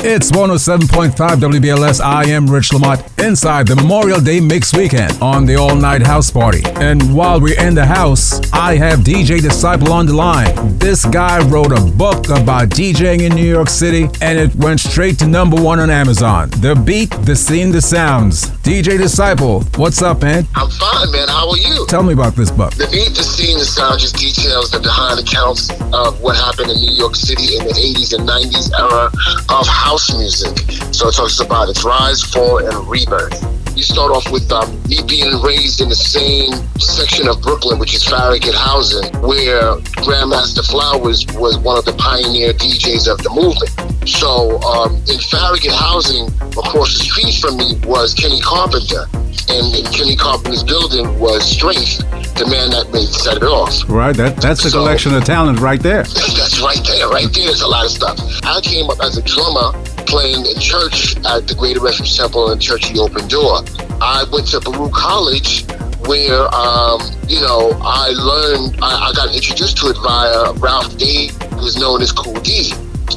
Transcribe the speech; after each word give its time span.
It's 0.00 0.30
107.5 0.30 1.10
WBLS. 1.16 2.00
I 2.00 2.24
am 2.28 2.46
Rich 2.46 2.68
LaMotte 2.68 3.26
inside 3.26 3.66
the 3.66 3.74
Memorial 3.74 4.20
Day 4.20 4.38
Mix 4.38 4.72
Weekend 4.72 5.20
on 5.20 5.44
the 5.44 5.56
All 5.56 5.74
Night 5.74 6.06
House 6.06 6.30
Party. 6.30 6.62
And 6.76 7.12
while 7.12 7.40
we're 7.40 7.60
in 7.60 7.74
the 7.74 7.84
house, 7.84 8.40
I 8.52 8.76
have 8.76 9.00
DJ 9.00 9.42
Disciple 9.42 9.92
on 9.92 10.06
the 10.06 10.12
line. 10.12 10.78
This 10.78 11.04
guy 11.04 11.44
wrote 11.48 11.72
a 11.76 11.80
book 11.96 12.28
about 12.28 12.68
DJing 12.68 13.22
in 13.22 13.34
New 13.34 13.44
York 13.44 13.68
City 13.68 14.04
and 14.22 14.38
it 14.38 14.54
went 14.54 14.78
straight 14.78 15.18
to 15.18 15.26
number 15.26 15.60
one 15.60 15.80
on 15.80 15.90
Amazon. 15.90 16.50
The 16.50 16.76
beat, 16.76 17.10
the 17.22 17.34
scene, 17.34 17.72
the 17.72 17.82
sounds. 17.82 18.46
DJ 18.62 18.98
Disciple, 18.98 19.62
what's 19.76 20.00
up, 20.00 20.22
man? 20.22 20.46
I'm 20.54 20.70
fine, 20.70 21.10
man. 21.10 21.26
How 21.26 21.50
are 21.50 21.56
you? 21.56 21.86
Tell 21.88 22.04
me 22.04 22.12
about 22.12 22.36
this 22.36 22.52
book. 22.52 22.72
The 22.74 22.86
beat, 22.92 23.16
the 23.16 23.24
scene, 23.24 23.58
the 23.58 23.64
sound 23.64 23.98
just 23.98 24.14
details 24.16 24.70
the 24.70 24.78
behind 24.78 25.18
accounts 25.18 25.70
of 25.92 26.20
what 26.20 26.36
happened 26.36 26.70
in 26.70 26.78
New 26.78 26.92
York 26.92 27.16
City 27.16 27.56
in 27.56 27.64
the 27.64 27.74
80s 27.74 28.16
and 28.16 28.28
90s 28.28 28.70
era 28.78 29.10
of 29.48 29.66
house 29.88 30.12
music. 30.18 30.52
So 30.92 31.08
it 31.08 31.14
talks 31.14 31.40
about 31.40 31.70
its 31.70 31.82
rise, 31.82 32.22
fall, 32.22 32.58
and 32.58 32.76
rebirth. 32.86 33.40
You 33.74 33.82
start 33.82 34.10
off 34.10 34.30
with 34.30 34.52
um, 34.52 34.68
me 34.84 34.98
being 35.08 35.40
raised 35.40 35.80
in 35.80 35.88
the 35.88 35.96
same 35.96 36.52
section 36.78 37.26
of 37.26 37.40
Brooklyn, 37.40 37.78
which 37.78 37.94
is 37.94 38.04
Farragut 38.04 38.54
Housing, 38.54 39.08
where 39.22 39.80
Grandmaster 40.04 40.60
Flowers 40.68 41.24
was 41.40 41.56
one 41.56 41.78
of 41.78 41.86
the 41.86 41.94
pioneer 41.94 42.52
DJs 42.52 43.08
of 43.10 43.16
the 43.24 43.32
movement. 43.32 43.72
So 44.06 44.60
um, 44.60 44.96
in 45.08 45.18
Farragut 45.32 45.72
Housing, 45.72 46.26
across 46.52 46.92
the 46.92 47.04
street 47.08 47.40
from 47.40 47.56
me 47.56 47.80
was 47.88 48.12
Kenny 48.12 48.40
Carpenter. 48.42 49.08
And 49.50 49.74
in 49.74 49.84
Kenny 49.92 50.16
Carpenter's 50.16 50.62
building 50.62 51.18
was 51.18 51.42
Strafe, 51.48 51.98
the 52.36 52.46
man 52.50 52.70
that 52.70 52.90
made 52.92 53.08
set 53.08 53.38
it 53.38 53.42
off. 53.44 53.72
Right, 53.88 54.14
that 54.16 54.36
that's 54.36 54.64
a 54.64 54.70
So- 54.70 54.78
collection 54.78 55.14
of 55.14 55.24
talent 55.24 55.60
right 55.60 55.80
there. 55.82 56.02
That's 56.04 56.60
right 56.60 56.80
there. 56.84 57.08
Right 57.08 57.32
there. 57.32 57.44
there 57.44 57.52
is 57.52 57.62
a 57.62 57.66
lot 57.66 57.84
of 57.84 57.90
stuff. 57.90 58.18
I 58.44 58.60
came 58.60 58.90
up 58.90 59.00
as 59.02 59.16
a 59.16 59.22
drummer 59.22 59.72
playing 60.06 60.44
in 60.46 60.58
church 60.60 61.16
at 61.24 61.46
the 61.46 61.54
Greater 61.54 61.80
Refuge 61.80 62.16
Temple 62.16 62.50
and 62.50 62.60
Church 62.60 62.88
of 62.90 62.94
the 62.96 63.00
Open 63.00 63.26
Door. 63.28 63.64
I 64.00 64.24
went 64.32 64.48
to 64.48 64.60
Baruch 64.60 64.92
College 64.92 65.64
where, 66.06 66.52
um, 66.54 67.00
you 67.28 67.40
know, 67.40 67.72
I 67.82 68.10
learned, 68.16 68.78
I, 68.82 69.08
I 69.08 69.12
got 69.14 69.34
introduced 69.34 69.76
to 69.78 69.88
it 69.88 69.96
via 70.02 70.52
Ralph 70.54 70.96
Day, 70.96 71.30
who's 71.56 71.76
known 71.76 72.00
as 72.02 72.12
Cool 72.12 72.34
D. 72.40 72.72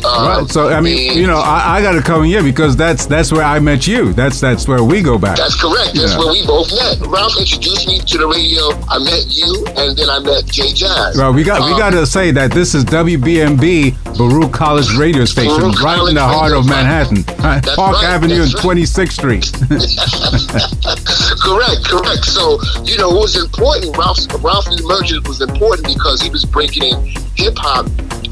Um, 0.06 0.28
Right. 0.28 0.50
So 0.50 0.70
I 0.70 0.80
mean, 0.82 1.12
and 1.12 1.20
you 1.20 1.28
know, 1.28 1.38
I, 1.40 1.78
I 1.78 1.82
got 1.82 1.94
to 1.94 2.02
come 2.02 2.24
here 2.24 2.42
because 2.44 2.76
that's 2.76 3.06
that's 3.06 3.32
where 3.32 3.44
I 3.44 3.60
met 3.60 3.88
you. 3.88 4.14
That's 4.14 4.40
that's 4.40 4.68
where 4.68 4.84
we 4.84 5.02
go 5.02 5.18
back. 5.18 5.38
That's 5.38 5.60
correct. 5.60 5.94
That's 5.96 6.14
Yeah. 6.14 6.20
where 6.20 6.32
we 6.32 6.46
both 6.46 6.72
met. 6.72 7.06
Ralph 7.08 7.38
introduced 7.40 7.88
me 7.88 8.00
to 8.00 8.18
the 8.18 8.28
radio. 8.28 8.72
I 8.90 9.00
met 9.00 9.26
you, 9.30 9.66
and 9.78 9.98
then 9.98 10.10
I 10.10 10.20
met 10.20 10.46
Jay 10.46 10.74
Jazz. 10.74 11.18
Well, 11.18 11.34
we 11.34 11.44
got 11.44 11.62
we 11.66 11.74
Um, 11.74 11.80
got 11.80 11.92
to 11.92 12.06
say 12.06 12.32
that 12.32 12.52
this 12.52 12.74
is 12.74 12.84
WBMB 12.86 13.96
Baruch 14.18 14.52
College 14.54 14.96
radio 14.98 15.26
station, 15.26 15.58
Baruch 15.60 15.82
right 15.82 16.08
in 16.10 16.16
the 16.16 16.22
heart 16.24 16.52
radio 16.52 16.60
of. 16.60 16.68
Manhattan, 16.68 17.24
Park 17.76 17.96
right, 17.98 18.04
Avenue 18.06 18.42
and 18.44 18.52
that's 18.52 18.64
right. 18.66 18.78
26th 18.78 19.12
Street. 19.12 19.52
correct, 21.42 21.84
correct. 21.86 22.26
So 22.26 22.60
you 22.84 22.98
know, 22.98 23.10
it 23.12 23.20
was 23.20 23.36
important. 23.42 23.96
Ralph's 23.98 24.28
Ralph's 24.40 24.80
emergence 24.80 25.28
was 25.28 25.42
important 25.42 25.88
because 25.88 26.22
he 26.22 26.30
was 26.30 26.46
breaking 26.46 26.84
in 26.84 27.06
hip 27.36 27.56
hop 27.58 27.88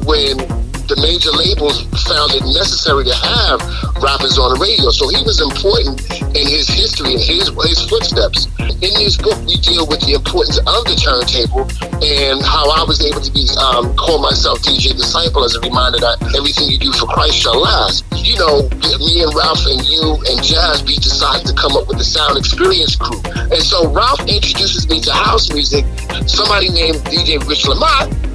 when 0.06 0.38
the 0.90 0.98
major 1.06 1.30
labels 1.38 1.86
found 2.10 2.34
it 2.34 2.42
necessary 2.50 3.06
to 3.06 3.14
have 3.14 3.62
rappers 4.02 4.42
on 4.42 4.58
the 4.58 4.60
radio. 4.60 4.90
So 4.90 5.06
he 5.06 5.22
was 5.22 5.38
important 5.38 6.02
in 6.34 6.50
his 6.50 6.66
history 6.66 7.14
and 7.14 7.22
his 7.22 7.54
his 7.70 7.86
footsteps. 7.86 8.50
In 8.82 8.96
this 8.98 9.14
book, 9.14 9.38
we 9.46 9.62
deal 9.62 9.86
with 9.86 10.02
the 10.02 10.18
importance 10.18 10.58
of 10.58 10.82
the 10.90 10.98
turntable 10.98 11.70
and 12.02 12.42
how 12.42 12.74
I 12.74 12.82
was 12.90 13.06
able 13.06 13.22
to 13.22 13.30
be 13.30 13.46
um, 13.62 13.94
call 14.02 14.18
myself 14.18 14.66
DJ 14.66 14.98
Disciple 14.98 15.46
as 15.46 15.54
a 15.54 15.62
reminder 15.62 16.02
that 16.02 16.18
everything 16.34 16.74
you 16.74 16.82
do 16.82 16.90
for 16.98 17.06
Christ 17.06 17.38
shall 17.38 17.60
last. 17.60 18.08
You 18.18 18.40
know, 18.42 18.66
me 18.98 19.22
and 19.22 19.30
Ralph 19.38 19.62
and 19.70 19.86
you 19.86 20.18
and 20.26 20.42
Jazz, 20.42 20.82
we 20.90 20.98
decided 20.98 21.46
to 21.46 21.54
come 21.54 21.78
up 21.78 21.86
with 21.86 22.02
the 22.02 22.08
Sound 22.08 22.34
Experience 22.34 22.96
crew. 22.96 23.22
And 23.54 23.62
so 23.62 23.86
Ralph 23.94 24.26
introduces 24.26 24.90
me 24.90 25.06
to 25.06 25.14
house 25.14 25.54
music. 25.54 25.86
Somebody 26.26 26.74
named 26.74 26.98
DJ 27.06 27.38
Rich 27.46 27.70
LaMotte 27.70 28.29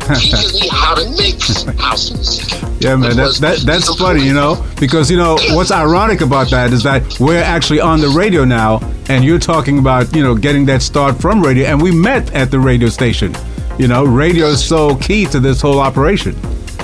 how 0.71 0.95
to 0.95 1.09
mix 1.11 1.63
house 1.79 2.13
music. 2.13 2.61
Yeah, 2.81 2.97
man, 2.97 3.17
that, 3.17 3.37
that 3.41 3.59
that's 3.61 3.95
funny, 3.95 4.23
you 4.27 4.35
know, 4.35 4.63
because 4.79 5.11
you 5.11 5.17
know 5.17 5.39
what's 5.53 5.71
ironic 5.71 6.21
about 6.21 6.51
that 6.51 6.71
is 6.71 6.83
that 6.83 7.19
we're 7.19 7.43
actually 7.43 7.81
on 7.81 8.01
the 8.03 8.09
radio 8.09 8.45
now, 8.45 8.81
and 9.09 9.25
you're 9.25 9.39
talking 9.39 9.79
about 9.79 10.15
you 10.15 10.23
know 10.23 10.35
getting 10.35 10.67
that 10.67 10.83
start 10.83 11.19
from 11.19 11.43
radio, 11.43 11.65
and 11.67 11.81
we 11.81 11.91
met 11.91 12.31
at 12.35 12.51
the 12.51 12.61
radio 12.61 12.91
station. 12.91 13.35
You 13.79 13.89
know, 13.89 14.05
radio 14.05 14.49
is 14.49 14.63
so 14.63 14.97
key 14.97 15.25
to 15.27 15.41
this 15.41 15.63
whole 15.63 15.81
operation. 15.81 16.35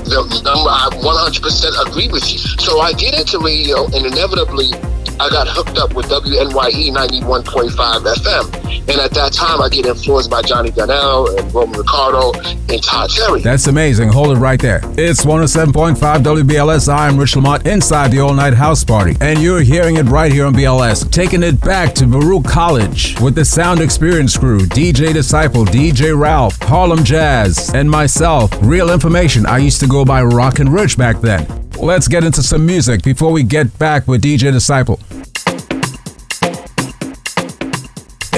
The, 0.09 0.25
I 0.49 0.89
100% 0.91 1.87
agree 1.89 2.09
with 2.09 2.33
you. 2.33 2.39
So 2.39 2.81
I 2.81 2.95
get 2.95 3.19
into 3.19 3.39
radio, 3.39 3.85
and 3.85 4.07
inevitably, 4.07 4.73
I 5.21 5.29
got 5.29 5.49
hooked 5.49 5.77
up 5.77 5.93
with 5.95 6.07
WNYE 6.07 6.91
91.5 6.91 8.15
FM. 8.15 8.70
And 8.91 8.99
at 8.99 9.13
that 9.13 9.33
time, 9.33 9.63
I 9.63 9.69
get 9.69 9.87
influenced 9.87 10.33
by 10.33 10.43
Johnny 10.43 10.73
Dynell 10.73 11.39
and 11.39 11.55
Roman 11.55 11.79
Ricardo 11.79 12.33
and 12.33 12.83
Todd 12.83 13.09
Terry. 13.11 13.41
That's 13.41 13.69
amazing. 13.69 14.09
Hold 14.09 14.37
it 14.37 14.41
right 14.41 14.61
there. 14.61 14.81
It's 14.99 15.25
107.5 15.25 15.97
WBLS. 15.97 16.93
I'm 16.93 17.17
Rich 17.17 17.35
LaMotte 17.35 17.69
inside 17.69 18.11
the 18.11 18.19
all 18.19 18.35
night 18.35 18.55
house 18.55 18.83
party. 18.83 19.17
And 19.21 19.41
you're 19.41 19.61
hearing 19.61 19.99
it 19.99 20.07
right 20.07 20.33
here 20.33 20.45
on 20.45 20.55
BLS. 20.55 21.09
Taking 21.09 21.45
it 21.45 21.61
back 21.61 21.95
to 21.95 22.07
Baruch 22.09 22.47
College 22.47 23.15
with 23.21 23.37
the 23.37 23.45
Sound 23.45 23.81
Experience 23.81 24.37
crew 24.37 24.59
DJ 24.59 25.15
Disciple, 25.15 25.65
DJ 25.65 26.19
Ralph, 26.19 26.61
Harlem 26.61 27.05
Jazz, 27.05 27.73
and 27.73 27.89
myself. 27.89 28.51
Real 28.61 28.91
information. 28.91 29.47
I 29.47 29.59
used 29.59 29.79
to 29.81 29.87
go 29.87 30.05
by 30.05 30.25
Rockin' 30.25 30.69
Rich 30.69 30.99
back 30.99 31.21
then. 31.21 31.47
Let's 31.79 32.09
get 32.09 32.25
into 32.25 32.43
some 32.43 32.67
music 32.67 33.05
before 33.05 33.31
we 33.31 33.45
get 33.45 33.79
back 33.79 34.09
with 34.09 34.21
DJ 34.21 34.51
Disciple. 34.51 34.99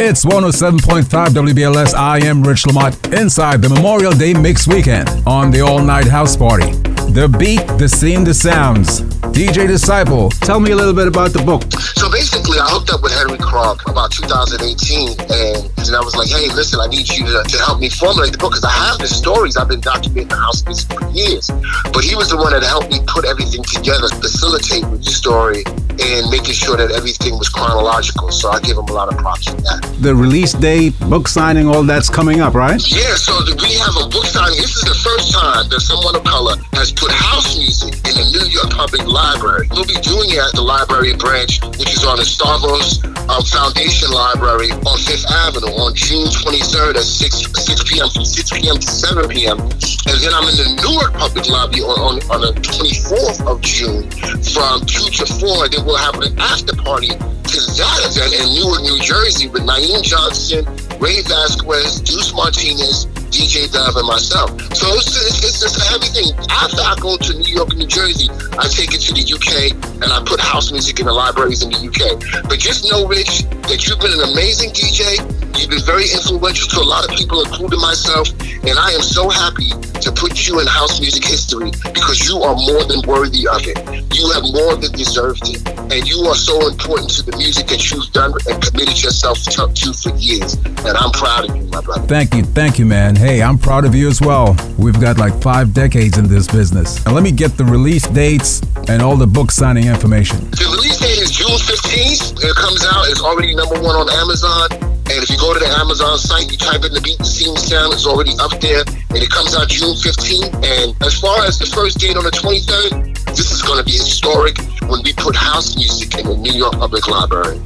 It's 0.04 0.24
107.5 0.24 1.04
WBLS. 1.28 1.94
I 1.94 2.18
am 2.26 2.42
Rich 2.42 2.64
LaMotte 2.64 3.16
inside 3.16 3.62
the 3.62 3.68
Memorial 3.68 4.10
Day 4.10 4.34
Mix 4.34 4.66
Weekend 4.66 5.08
on 5.28 5.52
the 5.52 5.60
All 5.60 5.78
Night 5.78 6.08
House 6.08 6.36
Party. 6.36 6.72
The 7.14 7.30
beat, 7.38 7.62
the 7.78 7.88
scene, 7.88 8.24
the 8.24 8.34
sounds. 8.34 9.02
DJ 9.30 9.68
Disciple, 9.68 10.28
tell 10.42 10.58
me 10.58 10.72
a 10.72 10.76
little 10.76 10.92
bit 10.92 11.06
about 11.06 11.32
the 11.32 11.40
book. 11.40 11.62
So 11.94 12.10
basically, 12.10 12.58
I 12.58 12.66
hooked 12.66 12.90
up 12.90 13.00
with 13.00 13.14
Henry 13.14 13.38
Kronk 13.38 13.86
about 13.86 14.10
2018, 14.10 15.08
and, 15.08 15.70
and 15.70 15.92
I 15.94 16.02
was 16.02 16.18
like, 16.18 16.28
"Hey, 16.28 16.50
listen, 16.50 16.80
I 16.82 16.88
need 16.90 17.08
you 17.08 17.24
to, 17.24 17.40
to 17.46 17.56
help 17.62 17.78
me 17.78 17.88
formulate 17.88 18.32
the 18.32 18.38
book 18.38 18.58
because 18.58 18.66
I 18.66 18.74
have 18.74 18.98
the 18.98 19.06
stories. 19.06 19.56
I've 19.56 19.68
been 19.68 19.80
documenting 19.80 20.28
the 20.28 20.36
house 20.36 20.66
music 20.66 20.90
for 20.90 21.06
years." 21.14 21.46
But 21.94 22.02
he 22.02 22.18
was 22.18 22.28
the 22.28 22.36
one 22.36 22.52
that 22.52 22.66
helped 22.66 22.90
me 22.90 22.98
put 23.06 23.24
everything 23.24 23.62
together, 23.62 24.10
facilitate 24.18 24.84
with 24.90 25.06
the 25.06 25.14
story, 25.14 25.62
and 26.00 26.30
making 26.30 26.54
sure 26.54 26.76
that 26.76 26.90
everything 26.92 27.36
was 27.38 27.48
chronological. 27.48 28.30
So 28.30 28.50
I 28.50 28.60
give 28.60 28.78
him 28.78 28.86
a 28.88 28.92
lot 28.92 29.12
of 29.12 29.18
props 29.18 29.48
for 29.48 29.60
that. 29.62 29.82
The 30.00 30.14
release 30.14 30.52
date, 30.52 30.98
book 31.08 31.28
signing, 31.28 31.68
all 31.68 31.82
that's 31.82 32.08
coming 32.08 32.40
up, 32.40 32.54
right? 32.54 32.80
Yeah, 32.88 33.14
so 33.14 33.32
we 33.60 33.74
have 33.76 33.96
a 34.00 34.08
book 34.08 34.26
signing. 34.26 34.56
This 34.56 34.76
is 34.76 34.84
the 34.84 34.98
first 34.98 35.32
time 35.32 35.68
that 35.68 35.80
someone 35.80 36.16
of 36.16 36.24
color 36.24 36.56
has 36.72 36.92
put 36.92 37.10
house 37.12 37.56
music 37.56 37.94
in 38.08 38.14
the 38.16 38.26
New 38.32 38.46
York 38.50 38.70
Public 38.70 39.04
Library. 39.06 39.68
We'll 39.72 39.88
be 39.88 39.98
doing 40.00 40.30
it 40.30 40.40
at 40.40 40.52
the 40.54 40.62
library 40.62 41.14
branch, 41.16 41.62
which 41.78 41.92
is 41.92 42.04
on 42.04 42.16
the 42.16 42.24
Stavros 42.24 43.02
um, 43.28 43.42
Foundation 43.44 44.10
Library 44.10 44.72
on 44.72 44.96
Fifth 45.04 45.26
Avenue 45.46 45.72
on 45.78 45.94
June 45.94 46.26
23rd 46.26 46.96
at 46.96 47.06
6, 47.06 47.52
6 47.52 47.82
p.m. 47.84 48.08
from 48.10 48.24
6 48.24 48.50
p.m. 48.50 48.76
to 48.78 48.88
7 48.88 49.28
p.m. 49.28 49.58
And 49.60 50.16
then 50.18 50.32
I'm 50.34 50.46
in 50.48 50.56
the 50.58 50.68
Newark 50.82 51.14
Public 51.14 51.46
Library 51.48 51.84
on, 51.86 51.98
on, 52.00 52.14
on 52.30 52.40
the 52.42 52.52
24th 52.60 53.46
of 53.46 53.60
June 53.60 54.08
from 54.52 54.82
2 54.84 55.22
to 55.22 55.26
4. 55.26 55.68
Then 55.68 55.81
we'll 55.84 55.96
have 55.96 56.18
an 56.20 56.38
after 56.38 56.74
party 56.76 57.08
to 57.08 57.58
that 57.76 58.00
event 58.08 58.32
in 58.32 58.54
Newark, 58.54 58.82
New 58.82 58.98
Jersey 59.00 59.48
with 59.48 59.62
Naeem 59.62 60.02
Johnson, 60.02 60.64
Ray 60.98 61.20
Vazquez, 61.26 62.04
Duce 62.04 62.32
Martinez, 62.32 63.06
DJ 63.32 63.70
Dove, 63.72 63.96
and 63.96 64.06
myself. 64.06 64.50
So 64.74 64.86
it's, 64.94 65.12
it's, 65.16 65.44
it's 65.44 65.60
just 65.60 65.76
everything. 65.92 66.32
After 66.50 66.80
I 66.80 66.96
go 67.00 67.16
to 67.16 67.32
New 67.38 67.52
York 67.52 67.74
New 67.74 67.86
Jersey, 67.86 68.28
I 68.56 68.68
take 68.68 68.94
it 68.94 69.00
to 69.08 69.12
the 69.12 69.24
UK 69.24 69.72
and 70.02 70.12
I 70.12 70.22
put 70.24 70.40
house 70.40 70.70
music 70.70 71.00
in 71.00 71.06
the 71.06 71.12
libraries 71.12 71.62
in 71.62 71.70
the 71.70 71.80
UK. 71.80 72.44
But 72.48 72.58
just 72.58 72.88
know, 72.90 73.06
Rich, 73.06 73.48
that 73.68 73.88
you've 73.88 74.00
been 74.00 74.12
an 74.12 74.32
amazing 74.32 74.70
DJ. 74.70 75.41
You've 75.58 75.70
been 75.70 75.84
very 75.84 76.10
influential 76.10 76.68
to 76.68 76.80
a 76.80 76.88
lot 76.88 77.08
of 77.08 77.16
people, 77.16 77.40
including 77.42 77.80
myself. 77.80 78.28
And 78.64 78.78
I 78.78 78.92
am 78.92 79.02
so 79.02 79.28
happy 79.28 79.70
to 80.00 80.12
put 80.12 80.46
you 80.48 80.60
in 80.60 80.66
house 80.66 81.00
music 81.00 81.24
history 81.24 81.70
because 81.92 82.28
you 82.28 82.42
are 82.42 82.54
more 82.54 82.84
than 82.84 83.02
worthy 83.06 83.46
of 83.46 83.62
it. 83.62 83.78
You 84.14 84.30
have 84.32 84.42
more 84.52 84.76
than 84.76 84.92
deserved 84.92 85.48
it. 85.48 85.68
And 85.68 86.08
you 86.08 86.22
are 86.26 86.34
so 86.34 86.68
important 86.68 87.10
to 87.14 87.22
the 87.22 87.36
music 87.36 87.66
that 87.68 87.90
you've 87.90 88.10
done 88.12 88.32
and 88.48 88.62
committed 88.62 89.02
yourself 89.02 89.42
to, 89.44 89.68
to 89.72 89.92
for 89.92 90.16
years. 90.16 90.54
And 90.84 90.96
I'm 90.96 91.12
proud 91.12 91.50
of 91.50 91.56
you, 91.56 91.62
my 91.64 91.80
brother. 91.80 92.06
Thank 92.06 92.34
you, 92.34 92.42
thank 92.42 92.78
you, 92.78 92.86
man. 92.86 93.14
Hey, 93.14 93.42
I'm 93.42 93.58
proud 93.58 93.84
of 93.84 93.94
you 93.94 94.08
as 94.08 94.20
well. 94.20 94.56
We've 94.78 95.00
got 95.00 95.18
like 95.18 95.40
five 95.42 95.74
decades 95.74 96.18
in 96.18 96.28
this 96.28 96.46
business. 96.46 97.04
And 97.04 97.14
let 97.14 97.22
me 97.22 97.30
get 97.32 97.56
the 97.56 97.64
release 97.64 98.06
dates 98.08 98.62
and 98.88 99.02
all 99.02 99.16
the 99.16 99.26
book 99.26 99.50
signing 99.50 99.86
information. 99.86 100.38
The 100.50 100.68
release 100.74 100.98
date 100.98 101.18
is 101.18 101.30
June 101.30 101.58
15th. 101.58 102.42
It 102.42 102.56
comes 102.56 102.84
out. 102.84 103.08
It's 103.08 103.20
already 103.22 103.54
number 103.54 103.80
one 103.80 103.94
on 103.94 104.10
Amazon. 104.10 104.81
And 105.12 105.22
if 105.22 105.28
you 105.28 105.36
go 105.36 105.52
to 105.52 105.60
the 105.60 105.68
Amazon 105.76 106.16
site, 106.16 106.50
you 106.50 106.56
type 106.56 106.88
in 106.88 106.92
the 106.94 107.00
beat, 107.02 107.18
the 107.18 107.28
scene 107.28 107.54
sound, 107.58 107.92
it's 107.92 108.06
already 108.06 108.32
up 108.40 108.56
there. 108.64 108.80
And 108.80 109.20
it 109.20 109.28
comes 109.28 109.54
out 109.54 109.68
June 109.68 109.92
15th. 109.92 110.56
And 110.64 110.96
as 111.04 111.20
far 111.20 111.44
as 111.44 111.58
the 111.58 111.66
first 111.66 111.98
date 111.98 112.16
on 112.16 112.24
the 112.24 112.30
23rd, 112.30 113.12
this 113.36 113.52
is 113.52 113.60
going 113.60 113.76
to 113.76 113.84
be 113.84 113.92
historic. 113.92 114.56
when 114.88 115.02
we 115.04 115.12
put 115.12 115.36
house 115.36 115.76
music 115.76 116.18
in 116.18 116.24
the 116.24 116.36
New 116.36 116.52
York 116.56 116.72
Public 116.80 117.06
Library. 117.08 117.60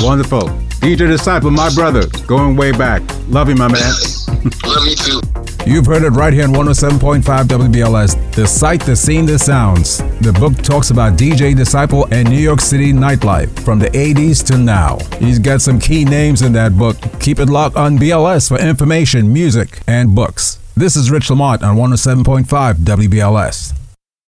Wonderful. 0.00 0.48
DJ 0.80 1.04
Disciple, 1.06 1.50
my 1.50 1.68
brother, 1.74 2.06
going 2.26 2.56
way 2.56 2.72
back. 2.72 3.02
Love 3.28 3.50
you, 3.50 3.56
my 3.56 3.68
man. 3.68 3.92
Love 4.64 4.86
you 4.88 4.96
too. 4.96 5.45
You've 5.66 5.86
heard 5.86 6.04
it 6.04 6.10
right 6.10 6.32
here 6.32 6.44
on 6.44 6.50
107.5 6.50 7.22
WBLS. 7.22 8.34
The 8.36 8.46
sight, 8.46 8.82
the 8.82 8.94
scene, 8.94 9.26
the 9.26 9.36
sounds. 9.36 9.98
The 10.20 10.32
book 10.32 10.56
talks 10.58 10.90
about 10.90 11.18
DJ 11.18 11.56
Disciple 11.56 12.06
and 12.12 12.30
New 12.30 12.38
York 12.38 12.60
City 12.60 12.92
nightlife 12.92 13.50
from 13.64 13.80
the 13.80 13.90
80s 13.90 14.46
to 14.46 14.58
now. 14.58 14.98
He's 15.18 15.40
got 15.40 15.60
some 15.60 15.80
key 15.80 16.04
names 16.04 16.42
in 16.42 16.52
that 16.52 16.78
book. 16.78 16.96
Keep 17.18 17.40
it 17.40 17.48
locked 17.48 17.74
on 17.74 17.98
BLS 17.98 18.48
for 18.48 18.60
information, 18.60 19.32
music, 19.32 19.80
and 19.88 20.14
books. 20.14 20.60
This 20.76 20.94
is 20.94 21.10
Rich 21.10 21.30
LaMotte 21.30 21.64
on 21.64 21.76
107.5 21.76 22.74
WBLS. 22.74 23.85